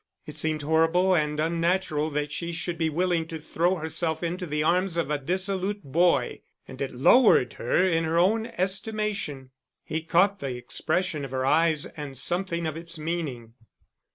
It 0.25 0.39
seemed 0.39 0.63
horrible 0.63 1.13
and 1.13 1.39
unnatural 1.39 2.09
that 2.09 2.31
she 2.31 2.51
should 2.51 2.79
be 2.79 2.89
willing 2.89 3.27
to 3.27 3.39
throw 3.39 3.75
herself 3.75 4.23
into 4.23 4.47
the 4.47 4.63
arms 4.63 4.97
of 4.97 5.11
a 5.11 5.19
dissolute 5.19 5.83
boy, 5.83 6.41
and 6.67 6.81
it 6.81 6.89
lowered 6.89 7.53
her 7.61 7.83
in 7.85 8.03
her 8.05 8.17
own 8.17 8.47
estimation. 8.47 9.51
He 9.83 10.01
caught 10.01 10.39
the 10.39 10.55
expression 10.57 11.23
of 11.23 11.29
her 11.29 11.45
eyes, 11.45 11.85
and 11.85 12.17
something 12.17 12.65
of 12.65 12.75
its 12.75 12.97
meaning. 12.97 13.53